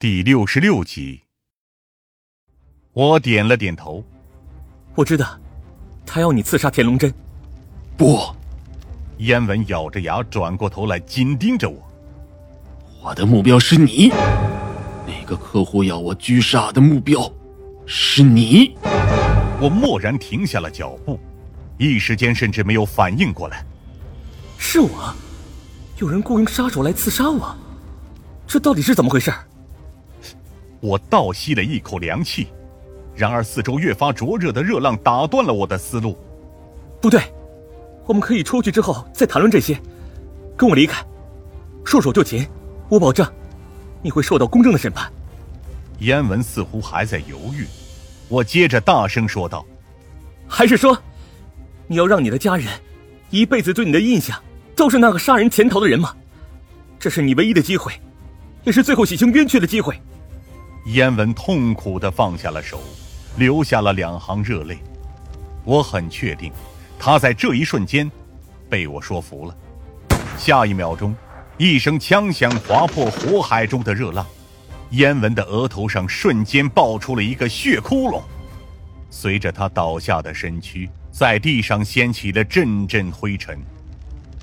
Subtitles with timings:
[0.00, 1.24] 第六十六集。
[2.94, 4.02] 我点了点头。
[4.94, 5.38] 我知道，
[6.06, 7.12] 他要你刺杀田龙真。
[7.98, 8.18] 不，
[9.18, 11.86] 燕文咬着牙转过头来，紧盯着我。
[13.02, 14.08] 我的目标是你，
[15.06, 17.30] 那个客户要我狙杀的目标
[17.84, 18.74] 是你。
[19.60, 21.20] 我蓦然停下了脚步，
[21.76, 23.62] 一时间甚至没有反应过来。
[24.56, 25.14] 是我，
[25.98, 27.54] 有人雇佣杀手来刺杀我，
[28.46, 29.30] 这到底是怎么回事？
[30.80, 32.48] 我倒吸了一口凉气。
[33.14, 36.16] 然而，四周越发灼热的热浪打断了我的思路。
[37.00, 37.20] 不对，
[38.06, 39.78] 我们可以出去之后再谈论这些。
[40.56, 41.04] 跟我离开，
[41.84, 42.46] 束手就擒。
[42.88, 43.30] 我保证，
[44.02, 45.10] 你会受到公正的审判。
[46.00, 47.66] 燕文似乎还在犹豫，
[48.28, 49.64] 我接着大声说道
[50.48, 50.96] ：“还是说，
[51.86, 52.66] 你要让你的家人
[53.30, 54.42] 一辈子对你的印象
[54.74, 56.14] 都是那个杀人潜逃的人吗？
[56.98, 57.92] 这是你唯一的机会，
[58.64, 59.94] 也是最后洗清冤屈的机会。”
[60.86, 62.80] 燕文痛苦的放下了手。
[63.36, 64.76] 流下了两行热泪，
[65.64, 66.52] 我很确定，
[66.98, 68.10] 他在这一瞬间
[68.68, 69.56] 被我说服了。
[70.36, 71.14] 下一秒钟，
[71.56, 74.26] 一声枪响划破火海中的热浪，
[74.90, 78.20] 燕文的额头上瞬间爆出了一个血窟窿，
[79.10, 83.56] 随着他倒下的身躯，在地上掀起了阵阵灰尘。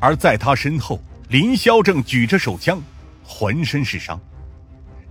[0.00, 2.82] 而在他身后，林霄正举着手枪，
[3.24, 4.20] 浑身是伤。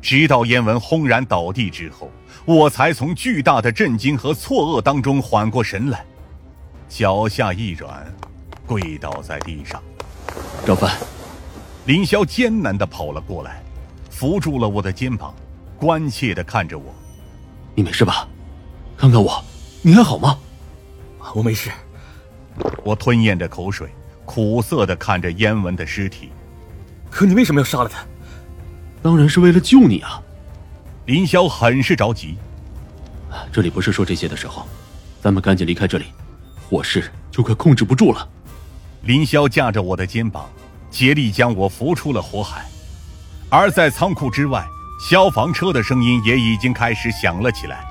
[0.01, 2.11] 直到燕文轰然倒地之后。
[2.43, 6.03] 我才从巨大的震惊和错愕当中缓过神来，
[6.89, 8.11] 脚下一软，
[8.65, 9.81] 跪倒在地上。
[10.65, 10.91] 赵范，
[11.85, 13.61] 林霄艰难地跑了过来，
[14.09, 15.35] 扶住了我的肩膀，
[15.77, 16.91] 关切地看着我
[17.75, 18.27] ：“你没事吧？
[18.97, 19.43] 看看我，
[19.83, 20.35] 你还好吗
[21.35, 21.69] ？”“我没事。”
[22.83, 23.87] 我吞咽着口水，
[24.25, 26.31] 苦涩地看着燕文的尸体。
[27.11, 28.03] “可你为什么要杀了他
[29.01, 30.21] ？”“当然是为了救你啊！”
[31.05, 32.35] 林霄很是着急，
[33.51, 34.67] 这里不是说这些的时候，
[35.21, 36.05] 咱们赶紧离开这里，
[36.69, 38.27] 火势就快控制不住了。
[39.03, 40.47] 林霄架着我的肩膀，
[40.91, 42.63] 竭力将我扶出了火海。
[43.49, 44.65] 而在仓库之外，
[45.09, 47.83] 消防车的声音也已经开始响了起来。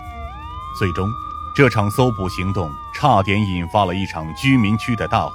[0.78, 1.10] 最终，
[1.56, 5.32] 这场搜捕行动差点引发了一场居民区的大火，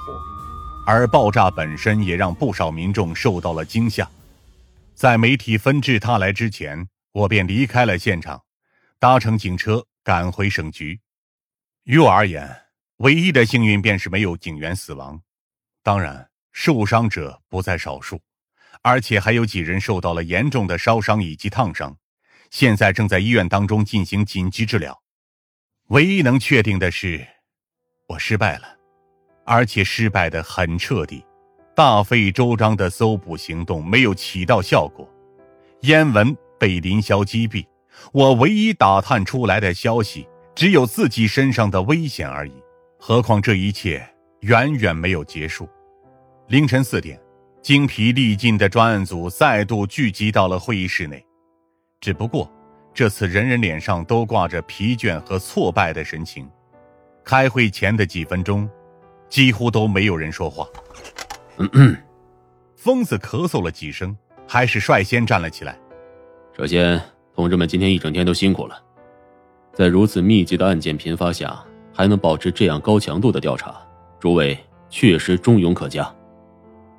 [0.86, 4.08] 而爆炸本身也让不少民众受到了惊吓。
[4.96, 6.88] 在媒体纷至沓来之前。
[7.16, 8.44] 我便离开了现场，
[9.00, 11.00] 搭乘警车赶回省局。
[11.86, 12.64] 于我而言，
[12.98, 15.22] 唯一的幸运便是没有警员死亡，
[15.82, 18.22] 当然受伤者不在少数，
[18.82, 21.98] 而且还有几人受到了严重的烧伤以及烫伤，
[22.52, 25.02] 现在正在医院当中进行紧急治疗。
[25.88, 27.26] 唯一能确定的是，
[28.08, 28.78] 我失败了，
[29.46, 31.24] 而且失败的很彻底，
[31.76, 35.08] 大费周章的搜捕行动没有起到效果，
[35.82, 36.36] 燕文。
[36.58, 37.66] 被林霄击毙，
[38.14, 40.26] 我唯一打探出来的消息
[40.56, 42.54] 只有自己身上的危险而已。
[42.98, 44.02] 何况这一切
[44.40, 45.68] 远远没有结束。
[46.48, 47.20] 凌晨四点，
[47.62, 51.24] 精疲力尽的专案组再度聚集到了会议室内，
[52.00, 52.50] 只不过
[52.94, 56.50] 这次人人脸上都挂着疲倦和挫败的神情。
[57.22, 58.68] 开会前的几分钟，
[59.28, 60.66] 几乎都没有人说话。
[61.58, 61.98] 嗯嗯，
[62.76, 64.16] 疯子咳嗽了几声，
[64.48, 65.78] 还是率先站了起来。
[66.58, 67.02] 首先，
[67.34, 68.78] 同志们今天一整天都辛苦了，
[69.74, 71.64] 在如此密集的案件频发下，
[71.94, 73.76] 还能保持这样高强度的调查，
[74.20, 74.58] 诸位
[74.90, 76.14] 确实忠勇可嘉。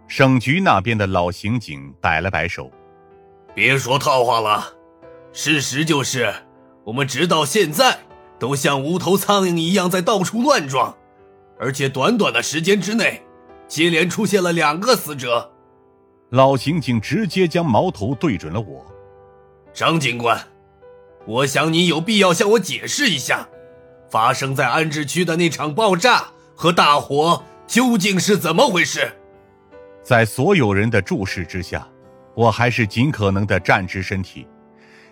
[0.08, 2.70] 省局那边的老刑警摆了摆手
[3.54, 4.72] ：“别说套话了，
[5.32, 6.32] 事实就是，
[6.84, 7.98] 我们直到现在
[8.38, 10.96] 都像无头苍蝇一样在到处乱撞，
[11.58, 13.22] 而且短短的时间之内，
[13.68, 15.52] 接连出现了两个死者。”
[16.30, 18.84] 老刑警直接将矛头对准了我。
[19.72, 20.40] 张警官，
[21.26, 23.48] 我想你有必要向我解释一下，
[24.10, 29.12] 发生在安置区的那场爆炸和大火究竟是怎么回事。
[30.02, 31.86] 在所有人的注视之下，
[32.34, 34.46] 我还是尽可能的站直身体，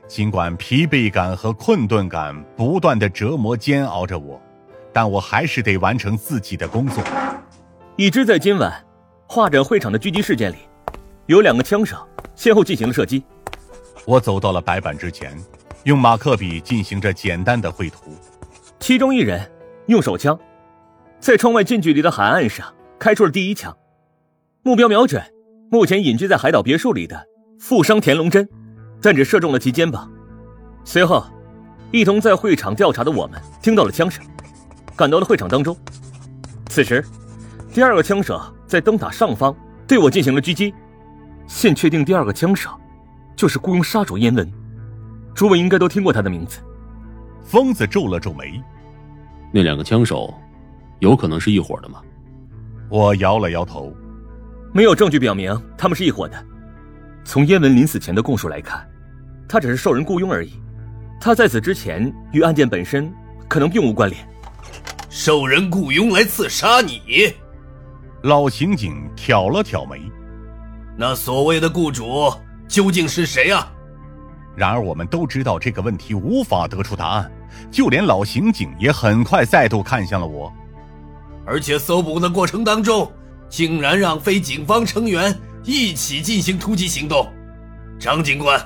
[0.09, 4.41] 尽管疲惫感和困顿感不断的折磨煎熬着我，
[4.93, 7.03] 但我还是得完成自己的工作。
[7.97, 8.85] 已知在今晚
[9.29, 10.57] 画展会场的狙击事件里，
[11.27, 11.97] 有两个枪手
[12.35, 13.23] 先后进行了射击。
[14.05, 15.33] 我走到了白板之前，
[15.85, 18.17] 用马克笔进行着简单的绘图。
[18.81, 19.49] 其中一人
[19.87, 20.37] 用手枪，
[21.21, 22.67] 在窗外近距离的海岸上
[22.99, 23.77] 开出了第一枪，
[24.65, 25.23] 目标瞄准
[25.71, 27.25] 目前隐居在海岛别墅里的
[27.61, 28.49] 富商田龙真，
[29.01, 30.11] 但只射中了其肩膀。
[30.85, 31.25] 随后，
[31.93, 34.25] 一同在会场调查的我们听到了枪声，
[34.97, 35.77] 赶到了会场当中。
[36.69, 37.05] 此时，
[37.75, 39.53] 第二个枪手在灯塔上方
[39.85, 40.73] 对我进行了狙击。
[41.49, 42.71] 现确定，第二个枪手。
[43.35, 44.49] 就是雇佣杀手燕文，
[45.35, 46.61] 诸位应该都听过他的名字。
[47.43, 48.63] 疯子皱了皱眉，
[49.53, 50.33] 那两个枪手，
[51.01, 52.01] 有可能是一伙的吗？
[52.89, 53.93] 我摇了摇头，
[54.73, 56.47] 没有证据表明他们是一伙的。
[57.25, 58.89] 从燕文临死前的供述来看，
[59.49, 60.53] 他只是受人雇佣而已。
[61.21, 63.13] 他在此之前与案件本身
[63.49, 64.25] 可能并无关联。
[65.11, 67.35] 受人雇佣来刺杀你？
[68.25, 70.01] 老刑警挑了挑眉。
[70.97, 72.33] 那所谓的雇主
[72.67, 73.71] 究竟是谁啊？
[74.57, 77.31] 然而我们都知道这个问题无法得出答案，
[77.71, 80.51] 就连老刑警也很快再度看向了我。
[81.45, 83.13] 而且搜捕的过程当中，
[83.51, 87.31] 竟然让非警方成员一起进行突击行动，
[87.99, 88.59] 张警官，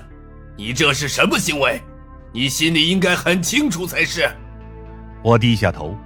[0.56, 1.82] 你这是什么行为？
[2.32, 4.30] 你心里应该很清楚才是。
[5.20, 5.96] 我低下头，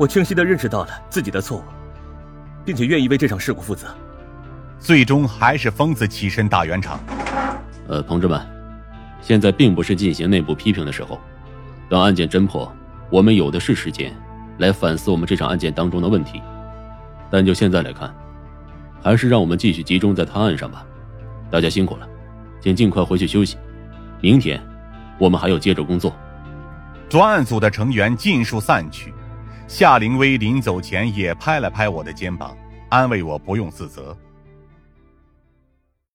[0.00, 1.62] 我清晰的认识到了自己的错误，
[2.66, 3.86] 并且愿意为这场事故负责。
[4.78, 7.00] 最终还是疯子起身打圆场。
[7.88, 8.44] 呃，同志们，
[9.22, 11.18] 现在并不是进行内部批评的时候，
[11.88, 12.70] 等案件侦破，
[13.08, 14.12] 我们有的是时间
[14.58, 16.42] 来反思我们这场案件当中的问题。
[17.30, 18.12] 但就现在来看，
[19.02, 20.84] 还是让我们继续集中在探案上吧。
[21.50, 22.08] 大家辛苦了，
[22.60, 23.56] 请尽快回去休息。
[24.20, 24.60] 明天，
[25.18, 26.12] 我们还要接着工作。
[27.08, 29.14] 专案组的成员尽数散去，
[29.68, 32.56] 夏凌薇临走前也拍了拍我的肩膀，
[32.88, 34.16] 安慰我不用自责。